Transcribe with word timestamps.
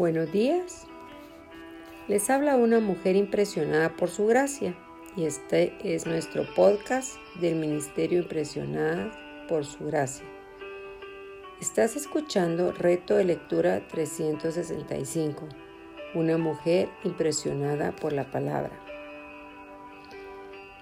Buenos 0.00 0.32
días. 0.32 0.86
Les 2.08 2.30
habla 2.30 2.56
una 2.56 2.80
mujer 2.80 3.16
impresionada 3.16 3.90
por 3.96 4.08
su 4.08 4.24
gracia 4.26 4.74
y 5.14 5.26
este 5.26 5.76
es 5.84 6.06
nuestro 6.06 6.46
podcast 6.54 7.16
del 7.38 7.56
Ministerio 7.56 8.20
Impresionada 8.20 9.12
por 9.46 9.66
su 9.66 9.84
gracia. 9.84 10.24
Estás 11.60 11.96
escuchando 11.96 12.72
Reto 12.72 13.16
de 13.16 13.24
Lectura 13.24 13.86
365, 13.88 15.46
una 16.14 16.38
mujer 16.38 16.88
impresionada 17.04 17.92
por 17.92 18.14
la 18.14 18.30
palabra. 18.30 18.80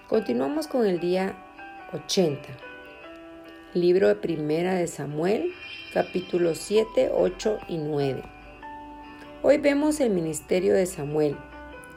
Continuamos 0.07 0.67
con 0.67 0.85
el 0.85 1.01
día 1.01 1.35
80, 1.91 2.47
libro 3.73 4.07
de 4.07 4.15
Primera 4.15 4.75
de 4.75 4.87
Samuel, 4.87 5.51
capítulos 5.93 6.57
7, 6.59 7.11
8 7.13 7.59
y 7.67 7.79
9. 7.79 8.38
Hoy 9.41 9.57
vemos 9.57 10.01
el 10.01 10.09
ministerio 10.09 10.73
de 10.73 10.85
Samuel, 10.85 11.37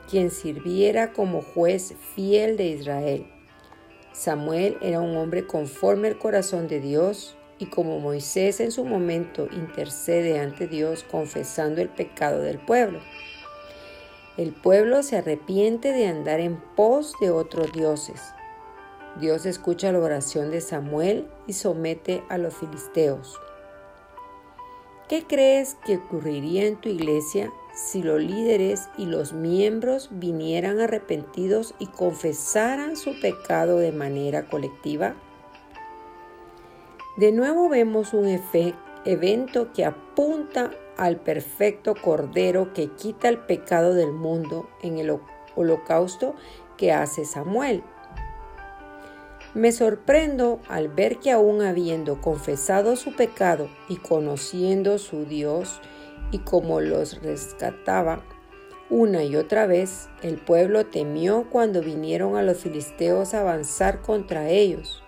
quien 0.09 0.31
sirviera 0.31 1.13
como 1.13 1.43
juez 1.43 1.93
fiel 2.15 2.57
de 2.57 2.67
Israel. 2.67 3.27
Samuel 4.13 4.79
era 4.81 5.01
un 5.01 5.17
hombre 5.17 5.45
conforme 5.45 6.07
al 6.07 6.19
corazón 6.19 6.69
de 6.69 6.79
Dios 6.79 7.37
y 7.59 7.67
como 7.67 7.99
Moisés 7.99 8.61
en 8.61 8.71
su 8.71 8.85
momento 8.85 9.49
intercede 9.51 10.39
ante 10.39 10.69
Dios 10.69 11.03
confesando 11.03 11.81
el 11.81 11.89
pecado 11.89 12.43
del 12.43 12.61
pueblo. 12.61 13.01
El 14.37 14.53
pueblo 14.53 15.03
se 15.03 15.17
arrepiente 15.17 15.91
de 15.91 16.07
andar 16.07 16.39
en 16.39 16.63
pos 16.77 17.13
de 17.21 17.33
otros 17.33 17.73
dioses. 17.73 18.23
Dios 19.19 19.47
escucha 19.47 19.91
la 19.91 19.99
oración 19.99 20.53
de 20.53 20.61
Samuel 20.61 21.27
y 21.49 21.55
somete 21.55 22.23
a 22.29 22.39
los 22.39 22.55
filisteos. 22.55 23.41
¿Qué 25.09 25.25
crees 25.27 25.77
que 25.85 25.97
ocurriría 25.97 26.67
en 26.67 26.77
tu 26.77 26.89
iglesia 26.89 27.53
si 27.75 28.03
los 28.03 28.21
líderes 28.21 28.89
y 28.97 29.07
los 29.07 29.33
miembros 29.33 30.09
vinieran 30.13 30.81
arrepentidos 30.81 31.75
y 31.79 31.87
confesaran 31.87 32.97
su 32.97 33.21
pecado 33.21 33.79
de 33.79 33.93
manera 33.93 34.47
colectiva? 34.49 35.15
De 37.17 37.33
nuevo 37.33 37.69
vemos 37.69 38.15
un 38.15 38.41
evento 39.05 39.73
que 39.73 39.85
apunta 39.85 40.71
al 40.97 41.17
perfecto 41.17 41.95
Cordero 41.95 42.73
que 42.73 42.93
quita 42.93 43.29
el 43.29 43.39
pecado 43.39 43.93
del 43.93 44.13
mundo 44.13 44.69
en 44.83 44.99
el 44.99 45.19
holocausto 45.57 46.35
que 46.77 46.93
hace 46.93 47.25
Samuel 47.25 47.83
me 49.55 49.73
sorprendo 49.73 50.61
al 50.69 50.89
ver 50.89 51.19
que 51.19 51.31
aún 51.31 51.63
habiendo 51.63 52.21
confesado 52.21 52.97
su 52.97 53.15
pecado 53.15 53.69
y 53.89 53.97
conociendo 53.97 54.99
su 54.99 55.25
Dios 55.27 55.81
y 56.31 56.39
cómo 56.39 56.81
los 56.81 57.21
rescataba, 57.23 58.23
una 58.89 59.25
y 59.25 59.37
otra 59.37 59.67
vez 59.67 60.09
el 60.23 60.37
pueblo 60.37 60.87
temió 60.87 61.49
cuando 61.51 61.81
vinieron 61.81 62.37
a 62.37 62.43
los 62.43 62.59
filisteos 62.59 63.35
a 63.35 63.41
avanzar 63.41 64.03
contra 64.03 64.49
ellos. 64.49 65.03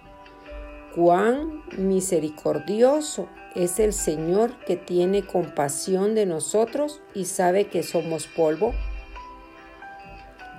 Cuán 0.94 1.62
misericordioso 1.76 3.28
es 3.54 3.78
el 3.78 3.92
Señor 3.92 4.58
que 4.60 4.76
tiene 4.76 5.26
compasión 5.26 6.14
de 6.14 6.24
nosotros 6.24 7.02
y 7.14 7.24
sabe 7.24 7.66
que 7.66 7.82
somos 7.82 8.26
polvo. 8.26 8.74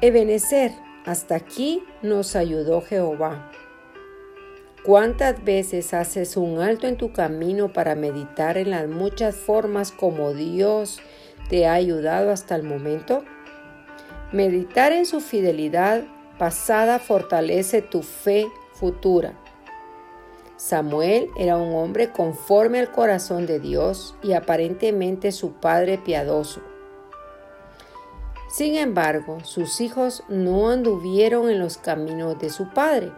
Ebenecer, 0.02 0.72
hasta 1.06 1.36
aquí 1.36 1.84
nos 2.02 2.36
ayudó 2.36 2.82
Jehová. 2.82 3.52
¿Cuántas 4.86 5.44
veces 5.44 5.96
haces 5.96 6.38
un 6.38 6.60
alto 6.60 6.86
en 6.86 6.96
tu 6.96 7.12
camino 7.12 7.74
para 7.74 7.96
meditar 7.96 8.56
en 8.56 8.70
las 8.70 8.88
muchas 8.88 9.36
formas 9.36 9.92
como 9.92 10.34
Dios 10.34 11.00
te 11.50 11.66
ha 11.66 11.74
ayudado 11.74 12.30
hasta 12.30 12.56
el 12.56 12.62
momento? 12.62 13.24
Meditar 14.32 14.92
en 14.92 15.08
su 15.08 15.22
fidelidad 15.22 16.04
pasada 16.38 17.00
fortalece 17.00 17.82
tu 17.82 18.04
fe 18.04 18.48
futura. 18.74 19.34
Samuel 20.56 21.30
era 21.36 21.58
un 21.58 21.74
hombre 21.74 22.12
conforme 22.12 22.80
al 22.80 22.92
corazón 22.92 23.48
de 23.48 23.60
Dios 23.60 24.14
y 24.22 24.34
aparentemente 24.34 25.32
su 25.32 25.54
padre 25.54 25.98
piadoso. 25.98 26.62
Sin 28.52 28.76
embargo, 28.76 29.40
sus 29.44 29.82
hijos 29.82 30.24
no 30.30 30.70
anduvieron 30.70 31.50
en 31.50 31.58
los 31.58 31.80
caminos 31.80 32.38
de 32.38 32.52
su 32.52 32.70
padre 32.70 33.12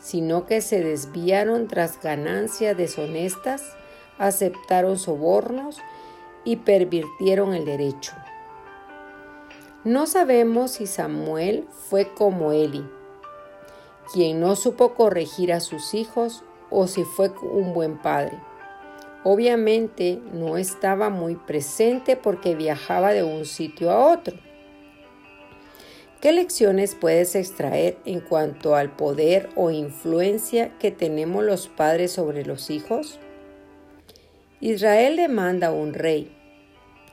sino 0.00 0.46
que 0.46 0.60
se 0.62 0.82
desviaron 0.82 1.68
tras 1.68 2.00
ganancias 2.00 2.76
deshonestas, 2.76 3.76
aceptaron 4.18 4.98
sobornos 4.98 5.78
y 6.44 6.56
pervirtieron 6.56 7.54
el 7.54 7.64
derecho. 7.64 8.12
No 9.84 10.06
sabemos 10.06 10.72
si 10.72 10.86
Samuel 10.86 11.66
fue 11.88 12.12
como 12.12 12.52
Eli, 12.52 12.84
quien 14.12 14.40
no 14.40 14.56
supo 14.56 14.94
corregir 14.94 15.52
a 15.52 15.60
sus 15.60 15.94
hijos 15.94 16.42
o 16.70 16.86
si 16.86 17.04
fue 17.04 17.30
un 17.42 17.72
buen 17.72 17.98
padre. 17.98 18.38
Obviamente 19.22 20.20
no 20.32 20.56
estaba 20.56 21.10
muy 21.10 21.36
presente 21.36 22.16
porque 22.16 22.54
viajaba 22.54 23.12
de 23.12 23.22
un 23.22 23.44
sitio 23.44 23.90
a 23.90 24.12
otro. 24.12 24.36
¿Qué 26.20 26.32
lecciones 26.32 26.94
puedes 26.94 27.34
extraer 27.34 27.96
en 28.04 28.20
cuanto 28.20 28.74
al 28.76 28.94
poder 28.94 29.48
o 29.56 29.70
influencia 29.70 30.76
que 30.78 30.90
tenemos 30.90 31.42
los 31.42 31.68
padres 31.68 32.12
sobre 32.12 32.44
los 32.44 32.68
hijos? 32.68 33.18
Israel 34.60 35.16
demanda 35.16 35.72
un 35.72 35.94
rey. 35.94 36.36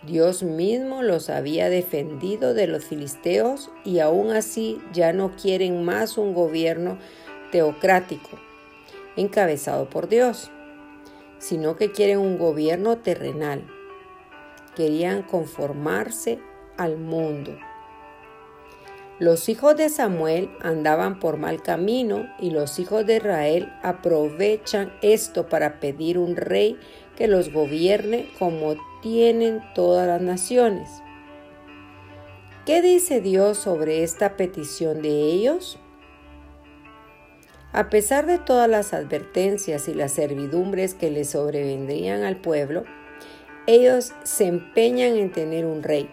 Dios 0.06 0.44
mismo 0.44 1.03
los 1.03 1.29
había 1.29 1.69
defendido 1.69 2.53
de 2.53 2.68
los 2.68 2.84
filisteos 2.84 3.72
y 3.85 4.00
aún 4.00 4.31
así 4.31 4.81
ya 4.91 5.13
no 5.13 5.38
quieren 5.38 5.85
más 5.85 6.18
un 6.18 6.34
gobierno 6.34 6.97
teocrático, 7.53 8.38
encabezado 9.16 9.89
por 9.89 10.09
Dios, 10.09 10.51
sino 11.39 11.78
que 11.78 11.94
quieren 11.94 12.18
un 12.18 12.38
gobierno 12.38 12.97
terrenal. 12.97 13.66
Querían 14.75 15.24
conformarse 15.24 16.39
al 16.75 16.97
mundo 16.97 17.57
los 19.20 19.50
hijos 19.50 19.76
de 19.76 19.90
Samuel 19.90 20.50
andaban 20.62 21.20
por 21.20 21.38
mal 21.38 21.64
camino 21.64 22.28
y 22.40 22.52
los 22.52 22.78
hijos 22.78 23.04
de 23.06 23.18
Israel 23.18 23.74
aprovechan 23.82 24.94
esto 25.02 25.50
para 25.50 25.80
pedir 25.80 26.20
un 26.20 26.36
rey 26.36 26.78
que 27.16 27.28
los 27.28 27.52
gobierne 27.52 28.30
como 28.38 28.76
tienen 29.02 29.64
todas 29.74 30.08
las 30.08 30.22
naciones. 30.22 30.90
¿Qué 32.68 32.84
dice 32.84 33.20
Dios 33.20 33.58
sobre 33.58 34.04
esta 34.04 34.38
petición 34.38 35.02
de 35.02 35.10
ellos? 35.10 35.80
A 37.72 37.90
pesar 37.90 38.28
de 38.28 38.38
todas 38.38 38.70
las 38.70 38.94
advertencias 38.94 39.88
y 39.88 39.96
las 39.96 40.12
servidumbres 40.12 40.94
que 40.94 41.10
le 41.10 41.26
sobrevendrían 41.26 42.24
al 42.24 42.38
pueblo, 42.38 42.84
ellos 43.66 44.14
se 44.24 44.46
empeñan 44.46 45.16
en 45.16 45.32
tener 45.32 45.66
un 45.66 45.82
rey. 45.82 46.10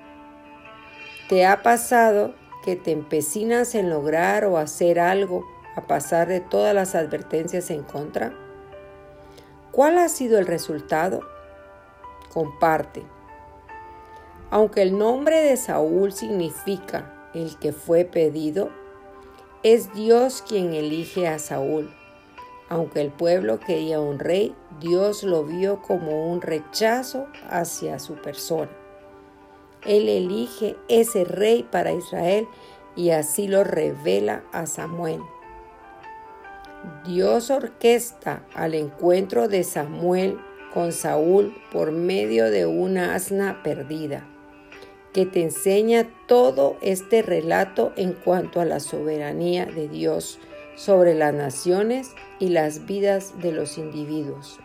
¿Te 1.28 1.44
ha 1.44 1.62
pasado 1.62 2.34
que 2.64 2.76
te 2.76 2.92
empecinas 2.92 3.74
en 3.74 3.90
lograr 3.90 4.46
o 4.46 4.56
hacer 4.56 4.98
algo 4.98 5.44
a 5.76 5.82
pasar 5.82 6.28
de 6.28 6.40
todas 6.40 6.74
las 6.74 6.94
advertencias 6.94 7.70
en 7.70 7.82
contra? 7.82 8.32
¿Cuál 9.70 9.98
ha 9.98 10.08
sido 10.08 10.38
el 10.38 10.46
resultado? 10.46 11.20
Comparte. 12.32 13.02
Aunque 14.50 14.80
el 14.80 14.96
nombre 14.96 15.42
de 15.42 15.56
Saúl 15.58 16.12
significa 16.12 17.30
el 17.34 17.58
que 17.58 17.72
fue 17.72 18.04
pedido, 18.04 18.70
es 19.62 19.92
Dios 19.92 20.42
quien 20.46 20.72
elige 20.72 21.28
a 21.28 21.38
Saúl. 21.38 21.94
Aunque 22.70 23.02
el 23.02 23.10
pueblo 23.10 23.60
quería 23.60 24.00
un 24.00 24.18
rey, 24.18 24.54
Dios 24.80 25.22
lo 25.22 25.44
vio 25.44 25.82
como 25.82 26.30
un 26.30 26.40
rechazo 26.40 27.26
hacia 27.50 27.98
su 27.98 28.14
persona. 28.14 28.70
Él 29.86 30.08
elige 30.08 30.76
ese 30.88 31.24
rey 31.24 31.62
para 31.62 31.92
Israel 31.92 32.46
y 32.96 33.10
así 33.10 33.48
lo 33.48 33.64
revela 33.64 34.44
a 34.52 34.66
Samuel. 34.66 35.20
Dios 37.06 37.50
orquesta 37.50 38.44
al 38.54 38.74
encuentro 38.74 39.48
de 39.48 39.64
Samuel 39.64 40.38
con 40.72 40.92
Saúl 40.92 41.54
por 41.72 41.92
medio 41.92 42.50
de 42.50 42.66
una 42.66 43.14
asna 43.14 43.62
perdida, 43.62 44.26
que 45.12 45.24
te 45.24 45.42
enseña 45.42 46.10
todo 46.26 46.76
este 46.82 47.22
relato 47.22 47.92
en 47.96 48.12
cuanto 48.12 48.60
a 48.60 48.64
la 48.64 48.80
soberanía 48.80 49.66
de 49.66 49.88
Dios 49.88 50.40
sobre 50.74 51.14
las 51.14 51.32
naciones 51.32 52.10
y 52.40 52.48
las 52.48 52.86
vidas 52.86 53.40
de 53.40 53.52
los 53.52 53.78
individuos. 53.78 54.58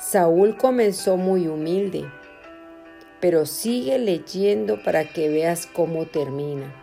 Saúl 0.00 0.56
comenzó 0.56 1.18
muy 1.18 1.46
humilde, 1.46 2.06
pero 3.20 3.46
sigue 3.46 3.98
leyendo 3.98 4.82
para 4.82 5.04
que 5.04 5.28
veas 5.28 5.66
cómo 5.66 6.06
termina. 6.06 6.74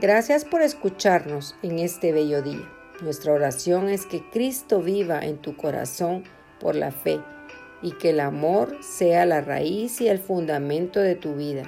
Gracias 0.00 0.44
por 0.44 0.62
escucharnos 0.62 1.56
en 1.62 1.78
este 1.78 2.12
bello 2.12 2.42
día. 2.42 2.68
Nuestra 3.02 3.32
oración 3.32 3.88
es 3.88 4.06
que 4.06 4.22
Cristo 4.30 4.80
viva 4.80 5.20
en 5.20 5.38
tu 5.38 5.56
corazón 5.56 6.24
por 6.58 6.74
la 6.74 6.90
fe 6.90 7.20
y 7.82 7.92
que 7.92 8.10
el 8.10 8.20
amor 8.20 8.76
sea 8.82 9.24
la 9.26 9.40
raíz 9.40 10.00
y 10.00 10.08
el 10.08 10.18
fundamento 10.18 11.00
de 11.00 11.14
tu 11.14 11.34
vida 11.34 11.62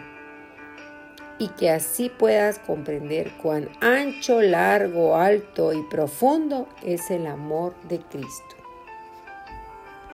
y 1.42 1.48
que 1.48 1.70
así 1.70 2.08
puedas 2.08 2.60
comprender 2.60 3.32
cuán 3.42 3.68
ancho, 3.80 4.40
largo, 4.40 5.16
alto 5.16 5.72
y 5.72 5.82
profundo 5.90 6.68
es 6.84 7.10
el 7.10 7.26
amor 7.26 7.74
de 7.88 7.98
Cristo. 7.98 8.61